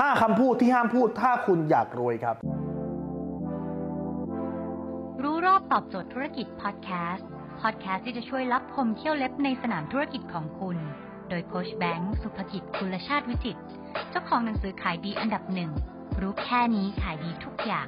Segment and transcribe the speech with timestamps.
[0.00, 2.36] 5คำพูดที่ห้ามพูดถ้าคุณอยากรวยครับ
[5.22, 7.28] รู้รอบตอบโจทย์ธุรกิจพอดแคสต์
[7.60, 10.76] พอดแคสต์ที่จะช่วยรับพมเที่ยวเล็บในสนามธุรกิจของคุณ
[11.28, 13.60] โดยโคชแบงค์สุภกิจคุลชาติวิจิตร
[14.10, 15.70] เจ้าของหนังสือขายดีอันดับหนึ่ง
[16.20, 17.86] รู้แค่นี้ขายดีทุกอย่าง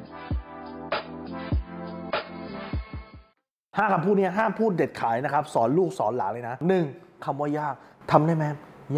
[3.76, 6.84] ห้าคำพูดเนี้ห้ามพูดเด็ดขาดนะครับ สอนลูกสอนหลานเลยนะหนึ่ง
[7.24, 7.74] คำว่ายาก
[8.10, 8.44] ทำได้ไหม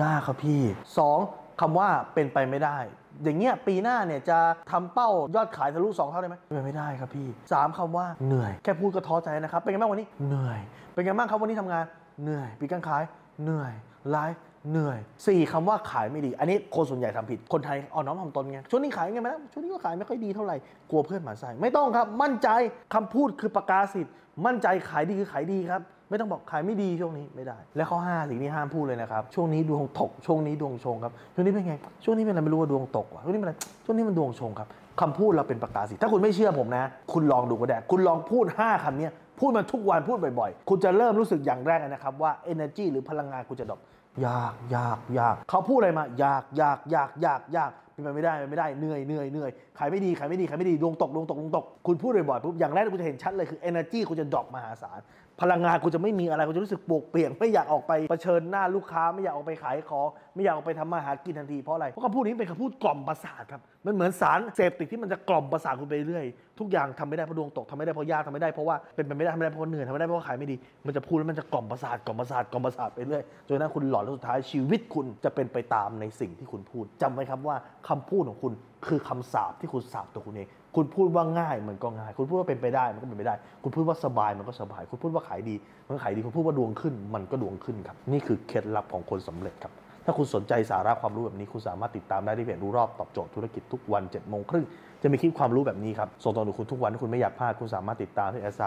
[0.02, 0.60] ยากครับพี่
[0.98, 1.18] สอง
[1.60, 2.78] คำว่าเป็นไปไม่ได้
[3.24, 4.38] อย่างเงี้ยปีหน้าเนี่ยจะ
[4.70, 10.60] ทำเป้ายอดขายทะลุสองเท่าได้ไหมเป็นไม่ได้ครับพี่สามคำว่าเหนื่อยแค่พูดก็ท้อใจนะครับ เป็นไงบ้างวันนี้เหนื่อย
[10.92, 11.84] เป็นไงบ้างครับวันนี้ทำงาน
[12.22, 13.02] เหนื่อยปีการขาย
[13.42, 13.72] เหนื่อย
[14.10, 20.56] ไลฟ์เหนื่อยสี่คำว่าขายไม่ดี อันนี้คนส่วนใหญ่ทำผิด คนไทยอ่อนน้อมถ่อมตนไง ช่วงนี้ขายไงไหมนะช่วงนี้ก็ขายไม่ค่อยดีเท่าไหร่
[20.90, 22.48] กลัวเพื่อนหมาใส่ ไม่ต้องครับ มั่นใจ
[22.94, 24.12] คำพูดคือประกาศสิทธิ์
[24.46, 25.82] มั่นใจขายดีคือขายดีครับ
[26.14, 33.54] ไม่ต้องบอกขายไม่ดีช่วงนี้ไม่ได้ และข้อ5สิ่งที่ห้ามพูดเลยนะครับ ช่วงนี้ดวงตก ช่วงนี้ดวงชงครับ ช่วงนี้เป็นไง ช่วงนี้เป็นอะไรไม่รู้ว่าดวงตกว่ะช่วงนี้เป็นอะไร
[33.84, 34.68] ช่วงนี้มันดวงชงครับ
[35.00, 43.80] คำพูดเราเป็นประกาศสิถ้าคุณไม่เชื่อผมนะ คุณลองดูก็ได้ คุณลองพูด 5คำเนี้ยพูดมันทุกวันพูดบ่อยๆ คุณจะเริ่มรู้สึกอย่างแรกนะครับว่า energy หรือพลังงานคุณจะดรอป
[44.26, 55.00] ยากยากยากเขาพูดอะไรมายากยากยากยากยาก เป็นไปไม่ได้เป็นไปไม่ได้เหนื่อยเหนื่อยเหนื่อยขายไม่ดีขายไม่ดีขายไม่ดีดวงตกดวงตกดวงตกคุณพูดบ่อยๆปุ๊บอย่างแรกที่คุณจะเห็นชัดเลยคือ energy คุณจะดรอปมหาศาล
[55.42, 66.24] พลังงานคุณจะไม่มีอะไรคุณจะรู้สึกปวกเปียกไม่อยากออกไปเผชิญหน้าลูกค้าไม่อยากออกไปขายของไม่อยากออกไปทำมาหากินทันทีเพราะอะไรเพราะคำพูดนี้เป็นคำพูดกล่อมประสาทครับมันเหมือนสารเสพติดที่มันจะกล่อมประสาทคุณไปเรื่อย
[66.58, 70.56] ทุกอย่างทำไม่ได้เพราะดวงตกทำไม่ได้เพราะยากทำไม่ได้เพราะว่าเป็นไปไม่ได้ทำไม่ได้เพราะเหนื่อยทำไม่ได้เพราะขายไม่ดี
[70.86, 77.56] มันจะพูดแล้วมันจะกล่อมประสาทกล่อมประสาทกล่อมประสาทไปเรื่อยจนกระทั่งคุณหลอนแล้วสุดท้ายชีวิตคุณจะเป็นไปตามในสิ่งที่คุณพูดจำไว้ครับว่า
[77.88, 78.52] คำพูดของคุณ
[78.86, 85.54] คือคำสาปที่คุณสาปตัวคุณเอง คุณพูดว่าง่ายมันก็ง่าย คุณพูดว่าเป็นไปได้มันก็เป็นไปได้ คุณพูดว่าสบายมันก็สบาย คุณพูดว่าขายดี
[85.86, 89.72] มันก็ขายดี คุณพูดว่าดวงขึ้น มันก็ดวงขึ้นครับ นี่คือเคล็ดลับของคนสำเร็จครับ
[90.04, 94.64] ถ้าคุณสนใจสาระความรู้แบบนี้ คุณสามารถติดตามได้ที่เพจรู้รอบตอบโจทย์ธุรกิจทุกวัน7จ็ดโมงครึ่ง
[95.02, 98.62] จะมีคลิปความรู้แบบนี้ครับ ส่งตรงถึงคุณทุกวันถ้าคุณไม่อยากพลาด คุณสามารถติดตามที่แอสไซ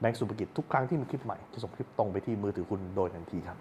[0.00, 3.56] แบงก์สุภกิจทุกครั้งที่มีคลิปใหม่จะส่งคลิปตรงไปที่มือถือคุณโดยทันทีครับ